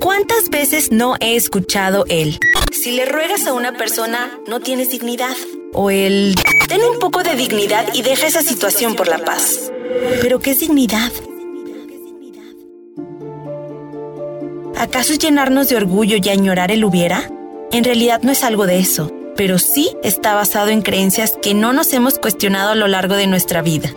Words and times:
¿Cuántas 0.00 0.50
veces 0.50 0.92
no 0.92 1.16
he 1.20 1.36
escuchado 1.36 2.04
el 2.08 2.38
si 2.84 2.92
le 2.92 3.06
ruegas 3.06 3.46
a 3.46 3.54
una 3.54 3.72
persona 3.72 4.38
no 4.46 4.60
tienes 4.60 4.90
dignidad? 4.90 5.34
O 5.72 5.90
el 5.90 6.34
ten 6.68 6.82
un 6.82 6.98
poco 6.98 7.22
de 7.22 7.34
dignidad 7.34 7.86
y 7.94 8.02
deja 8.02 8.26
esa 8.26 8.42
situación 8.42 8.94
por 8.94 9.08
la 9.08 9.18
paz. 9.18 9.72
¿Pero 10.20 10.38
qué 10.38 10.50
es 10.50 10.60
dignidad? 10.60 11.10
¿Acaso 14.76 15.14
es 15.14 15.18
llenarnos 15.18 15.70
de 15.70 15.76
orgullo 15.76 16.18
y 16.22 16.28
añorar 16.28 16.70
el 16.70 16.84
hubiera? 16.84 17.30
En 17.72 17.84
realidad 17.84 18.20
no 18.22 18.32
es 18.32 18.44
algo 18.44 18.66
de 18.66 18.80
eso, 18.80 19.10
pero 19.36 19.58
sí 19.58 19.96
está 20.02 20.34
basado 20.34 20.68
en 20.68 20.82
creencias 20.82 21.38
que 21.40 21.54
no 21.54 21.72
nos 21.72 21.92
hemos 21.94 22.18
cuestionado 22.18 22.72
a 22.72 22.74
lo 22.74 22.86
largo 22.86 23.14
de 23.14 23.26
nuestra 23.26 23.62
vida. 23.62 23.94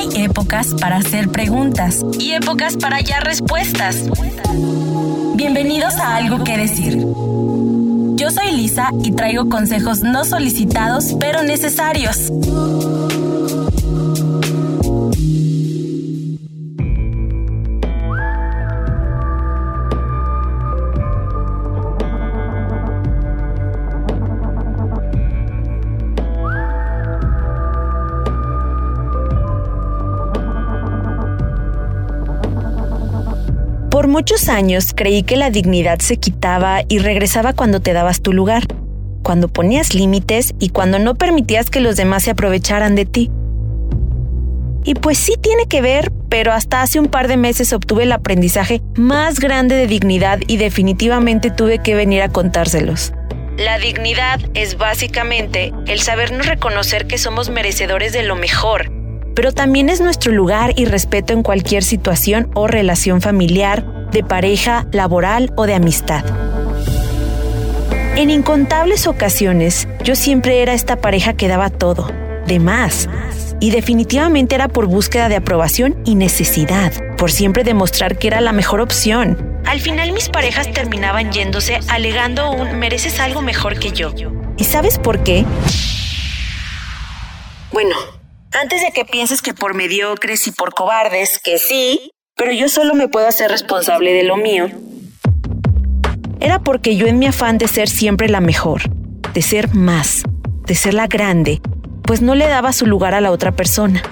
Hay 0.00 0.24
épocas 0.24 0.74
para 0.80 0.96
hacer 0.96 1.28
preguntas 1.28 2.02
y 2.18 2.32
épocas 2.32 2.78
para 2.78 2.96
hallar 2.96 3.22
respuestas. 3.22 3.96
Bienvenidos 5.34 5.92
a 5.96 6.16
Algo 6.16 6.42
que 6.42 6.56
Decir. 6.56 6.96
Yo 8.16 8.30
soy 8.30 8.52
Lisa 8.52 8.88
y 9.04 9.12
traigo 9.12 9.50
consejos 9.50 10.00
no 10.00 10.24
solicitados 10.24 11.14
pero 11.20 11.42
necesarios. 11.42 12.32
Por 34.00 34.08
muchos 34.08 34.48
años 34.48 34.94
creí 34.96 35.24
que 35.24 35.36
la 35.36 35.50
dignidad 35.50 35.98
se 35.98 36.16
quitaba 36.16 36.80
y 36.88 37.00
regresaba 37.00 37.52
cuando 37.52 37.80
te 37.80 37.92
dabas 37.92 38.22
tu 38.22 38.32
lugar, 38.32 38.62
cuando 39.22 39.48
ponías 39.48 39.92
límites 39.92 40.54
y 40.58 40.70
cuando 40.70 40.98
no 40.98 41.16
permitías 41.16 41.68
que 41.68 41.80
los 41.80 41.96
demás 41.96 42.22
se 42.22 42.30
aprovecharan 42.30 42.94
de 42.94 43.04
ti. 43.04 43.30
Y 44.84 44.94
pues 44.94 45.18
sí 45.18 45.34
tiene 45.38 45.66
que 45.66 45.82
ver, 45.82 46.10
pero 46.30 46.54
hasta 46.54 46.80
hace 46.80 46.98
un 46.98 47.08
par 47.08 47.28
de 47.28 47.36
meses 47.36 47.74
obtuve 47.74 48.04
el 48.04 48.12
aprendizaje 48.12 48.80
más 48.96 49.38
grande 49.38 49.74
de 49.74 49.86
dignidad 49.86 50.38
y 50.46 50.56
definitivamente 50.56 51.50
tuve 51.50 51.80
que 51.80 51.94
venir 51.94 52.22
a 52.22 52.30
contárselos. 52.30 53.12
La 53.58 53.78
dignidad 53.78 54.40
es 54.54 54.78
básicamente 54.78 55.74
el 55.86 56.00
sabernos 56.00 56.46
reconocer 56.46 57.06
que 57.06 57.18
somos 57.18 57.50
merecedores 57.50 58.14
de 58.14 58.22
lo 58.22 58.34
mejor 58.34 58.99
pero 59.40 59.52
también 59.52 59.88
es 59.88 60.02
nuestro 60.02 60.32
lugar 60.32 60.74
y 60.76 60.84
respeto 60.84 61.32
en 61.32 61.42
cualquier 61.42 61.82
situación 61.82 62.50
o 62.52 62.66
relación 62.66 63.22
familiar, 63.22 64.10
de 64.10 64.22
pareja, 64.22 64.86
laboral 64.92 65.50
o 65.56 65.64
de 65.64 65.72
amistad. 65.72 66.22
En 68.16 68.28
incontables 68.28 69.06
ocasiones, 69.06 69.88
yo 70.04 70.14
siempre 70.14 70.60
era 70.60 70.74
esta 70.74 70.96
pareja 70.96 71.32
que 71.32 71.48
daba 71.48 71.70
todo, 71.70 72.12
de 72.46 72.58
más, 72.58 73.08
y 73.60 73.70
definitivamente 73.70 74.56
era 74.56 74.68
por 74.68 74.88
búsqueda 74.88 75.30
de 75.30 75.36
aprobación 75.36 75.96
y 76.04 76.16
necesidad, 76.16 76.92
por 77.16 77.32
siempre 77.32 77.64
demostrar 77.64 78.18
que 78.18 78.26
era 78.26 78.42
la 78.42 78.52
mejor 78.52 78.82
opción. 78.82 79.58
Al 79.64 79.80
final 79.80 80.12
mis 80.12 80.28
parejas 80.28 80.70
terminaban 80.70 81.32
yéndose 81.32 81.80
alegando 81.88 82.50
un 82.50 82.78
mereces 82.78 83.18
algo 83.20 83.40
mejor 83.40 83.78
que 83.78 83.92
yo. 83.92 84.12
¿Y 84.58 84.64
sabes 84.64 84.98
por 84.98 85.24
qué? 85.24 85.46
Bueno, 87.72 87.96
antes 88.58 88.82
de 88.82 88.92
que 88.92 89.04
pienses 89.04 89.42
que 89.42 89.54
por 89.54 89.74
mediocres 89.74 90.46
y 90.46 90.52
por 90.52 90.74
cobardes, 90.74 91.38
que 91.38 91.58
sí, 91.58 92.12
pero 92.36 92.52
yo 92.52 92.68
solo 92.68 92.94
me 92.94 93.08
puedo 93.08 93.28
hacer 93.28 93.50
responsable 93.50 94.12
de 94.12 94.24
lo 94.24 94.36
mío. 94.36 94.68
Era 96.40 96.58
porque 96.58 96.96
yo 96.96 97.06
en 97.06 97.18
mi 97.18 97.26
afán 97.26 97.58
de 97.58 97.68
ser 97.68 97.88
siempre 97.88 98.28
la 98.28 98.40
mejor, 98.40 98.82
de 99.34 99.42
ser 99.42 99.74
más, 99.74 100.22
de 100.66 100.74
ser 100.74 100.94
la 100.94 101.06
grande, 101.06 101.60
pues 102.02 102.22
no 102.22 102.34
le 102.34 102.48
daba 102.48 102.72
su 102.72 102.86
lugar 102.86 103.14
a 103.14 103.20
la 103.20 103.30
otra 103.30 103.52
persona. 103.52 104.02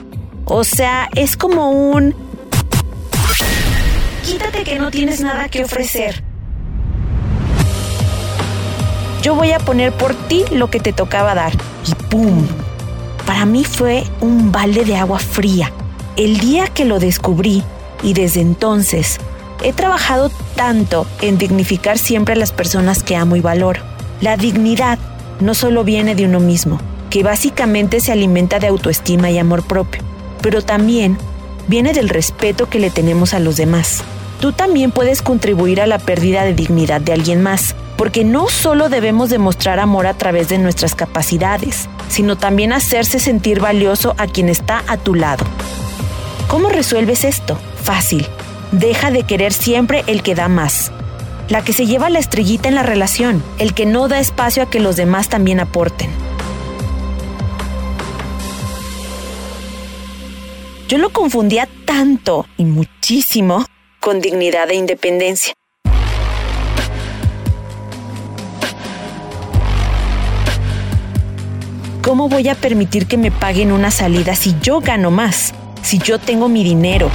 O 0.44 0.64
sea, 0.64 1.08
es 1.14 1.36
como 1.36 1.70
un... 1.70 2.14
Quítate 4.24 4.62
que 4.62 4.78
no 4.78 4.90
tienes 4.90 5.20
nada 5.20 5.48
que 5.48 5.64
ofrecer. 5.64 6.22
Yo 9.22 9.34
voy 9.34 9.52
a 9.52 9.58
poner 9.58 9.92
por 9.92 10.14
ti 10.14 10.44
lo 10.52 10.70
que 10.70 10.80
te 10.80 10.92
tocaba 10.92 11.34
dar. 11.34 11.52
Y 11.86 11.94
¡pum! 12.10 12.46
Para 13.28 13.44
mí 13.44 13.62
fue 13.62 14.04
un 14.22 14.52
balde 14.52 14.86
de 14.86 14.96
agua 14.96 15.18
fría. 15.18 15.70
El 16.16 16.40
día 16.40 16.66
que 16.68 16.86
lo 16.86 16.98
descubrí 16.98 17.62
y 18.02 18.14
desde 18.14 18.40
entonces 18.40 19.18
he 19.62 19.74
trabajado 19.74 20.30
tanto 20.56 21.06
en 21.20 21.36
dignificar 21.36 21.98
siempre 21.98 22.32
a 22.32 22.38
las 22.38 22.52
personas 22.52 23.02
que 23.02 23.16
amo 23.16 23.36
y 23.36 23.42
valoro. 23.42 23.82
La 24.22 24.38
dignidad 24.38 24.98
no 25.40 25.52
solo 25.52 25.84
viene 25.84 26.14
de 26.14 26.24
uno 26.24 26.40
mismo, 26.40 26.80
que 27.10 27.22
básicamente 27.22 28.00
se 28.00 28.12
alimenta 28.12 28.60
de 28.60 28.68
autoestima 28.68 29.30
y 29.30 29.36
amor 29.36 29.62
propio, 29.62 30.00
pero 30.40 30.62
también 30.62 31.18
viene 31.66 31.92
del 31.92 32.08
respeto 32.08 32.70
que 32.70 32.78
le 32.78 32.88
tenemos 32.88 33.34
a 33.34 33.40
los 33.40 33.58
demás. 33.58 34.02
Tú 34.40 34.52
también 34.52 34.90
puedes 34.90 35.20
contribuir 35.20 35.82
a 35.82 35.86
la 35.86 35.98
pérdida 35.98 36.44
de 36.44 36.54
dignidad 36.54 37.02
de 37.02 37.12
alguien 37.12 37.42
más, 37.42 37.74
porque 37.98 38.22
no 38.22 38.46
solo 38.46 38.88
debemos 38.88 39.28
demostrar 39.28 39.80
amor 39.80 40.06
a 40.06 40.14
través 40.14 40.48
de 40.48 40.56
nuestras 40.56 40.94
capacidades, 40.94 41.88
sino 42.08 42.38
también 42.38 42.72
hacerse 42.72 43.18
sentir 43.18 43.60
valioso 43.60 44.14
a 44.18 44.28
quien 44.28 44.48
está 44.48 44.84
a 44.86 44.96
tu 44.96 45.16
lado. 45.16 45.44
¿Cómo 46.46 46.68
resuelves 46.68 47.24
esto? 47.24 47.58
Fácil. 47.82 48.24
Deja 48.70 49.10
de 49.10 49.24
querer 49.24 49.52
siempre 49.52 50.04
el 50.06 50.22
que 50.22 50.36
da 50.36 50.48
más. 50.48 50.92
La 51.48 51.64
que 51.64 51.72
se 51.72 51.86
lleva 51.86 52.08
la 52.08 52.20
estrellita 52.20 52.68
en 52.68 52.76
la 52.76 52.84
relación, 52.84 53.42
el 53.58 53.74
que 53.74 53.84
no 53.84 54.06
da 54.06 54.20
espacio 54.20 54.62
a 54.62 54.70
que 54.70 54.78
los 54.78 54.94
demás 54.94 55.28
también 55.28 55.58
aporten. 55.58 56.08
Yo 60.86 60.98
lo 60.98 61.10
confundía 61.10 61.68
tanto 61.84 62.46
y 62.56 62.64
muchísimo 62.64 63.66
con 64.00 64.20
dignidad 64.20 64.70
e 64.70 64.76
independencia. 64.76 65.52
¿Cómo 72.08 72.30
voy 72.30 72.48
a 72.48 72.54
permitir 72.54 73.06
que 73.06 73.18
me 73.18 73.30
paguen 73.30 73.70
una 73.70 73.90
salida 73.90 74.34
si 74.34 74.56
yo 74.62 74.80
gano 74.80 75.10
más? 75.10 75.52
Si 75.82 75.98
yo 75.98 76.18
tengo 76.18 76.48
mi 76.48 76.64
dinero. 76.64 77.10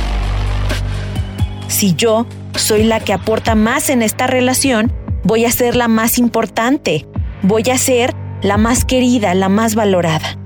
Si 1.67 1.95
yo 1.95 2.27
soy 2.55 2.83
la 2.83 2.99
que 2.99 3.11
aporta 3.11 3.55
más 3.55 3.89
en 3.89 4.03
esta 4.03 4.27
relación, 4.27 4.93
voy 5.23 5.45
a 5.45 5.51
ser 5.51 5.75
la 5.75 5.87
más 5.87 6.19
importante. 6.19 7.07
Voy 7.41 7.63
a 7.71 7.77
ser 7.79 8.13
la 8.43 8.57
más 8.57 8.85
querida, 8.85 9.33
la 9.33 9.49
más 9.49 9.73
valorada. 9.73 10.37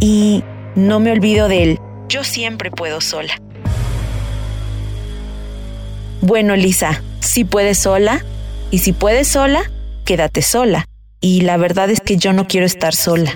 Y 0.00 0.44
no 0.74 1.00
me 1.00 1.10
olvido 1.10 1.48
de 1.48 1.62
él. 1.62 1.78
Yo 2.10 2.24
siempre 2.24 2.70
puedo 2.70 3.00
sola. 3.00 3.32
Bueno, 6.20 6.56
Lisa, 6.56 7.02
si 7.20 7.44
puedes 7.44 7.78
sola, 7.78 8.22
y 8.70 8.80
si 8.80 8.92
puedes 8.92 9.28
sola, 9.28 9.62
quédate 10.04 10.42
sola. 10.42 10.84
Y 11.22 11.40
la 11.40 11.56
verdad 11.56 11.88
es 11.88 12.02
que 12.02 12.18
yo 12.18 12.34
no 12.34 12.46
quiero 12.46 12.66
estar 12.66 12.94
sola. 12.94 13.30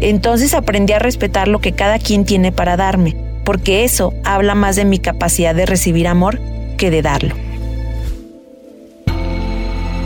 Entonces 0.00 0.54
aprendí 0.54 0.92
a 0.92 0.98
respetar 0.98 1.48
lo 1.48 1.60
que 1.60 1.72
cada 1.72 1.98
quien 1.98 2.24
tiene 2.24 2.52
para 2.52 2.76
darme, 2.76 3.16
porque 3.44 3.84
eso 3.84 4.12
habla 4.24 4.54
más 4.54 4.76
de 4.76 4.84
mi 4.84 4.98
capacidad 4.98 5.54
de 5.54 5.66
recibir 5.66 6.08
amor 6.08 6.40
que 6.76 6.90
de 6.90 7.02
darlo. 7.02 7.34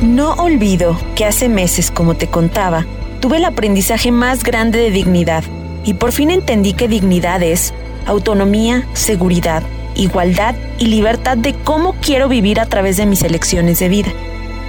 No 0.02 0.34
olvido 0.34 0.96
que 1.16 1.24
hace 1.24 1.48
meses, 1.48 1.90
como 1.90 2.14
te 2.14 2.28
contaba, 2.28 2.86
tuve 3.20 3.38
el 3.38 3.44
aprendizaje 3.44 4.12
más 4.12 4.44
grande 4.44 4.78
de 4.78 4.90
dignidad 4.90 5.42
y 5.84 5.94
por 5.94 6.12
fin 6.12 6.30
entendí 6.30 6.72
que 6.72 6.86
dignidad 6.86 7.42
es 7.42 7.74
autonomía, 8.06 8.86
seguridad, 8.92 9.62
igualdad 9.96 10.54
y 10.78 10.86
libertad 10.86 11.36
de 11.36 11.54
cómo 11.54 11.94
quiero 12.00 12.28
vivir 12.28 12.60
a 12.60 12.66
través 12.66 12.96
de 12.96 13.06
mis 13.06 13.22
elecciones 13.22 13.80
de 13.80 13.88
vida. 13.88 14.12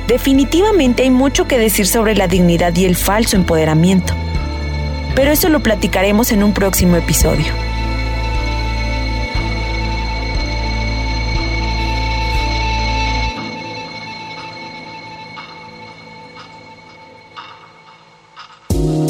Definitivamente 0.07 1.04
hay 1.04 1.12
mucho 1.12 1.48
que 1.48 1.60
decir 1.60 1.86
sobre 1.86 2.15
la 2.15 2.27
dignidad 2.27 2.75
y 2.75 2.86
el 2.86 2.95
falso 2.95 3.36
empoderamiento 3.36 4.15
pero 5.19 5.33
eso 5.33 5.50
lo 5.50 5.60
platicaremos 5.60 6.31
en 6.31 6.44
un 6.44 6.54
próximo 6.54 6.95
episodio. 6.95 7.69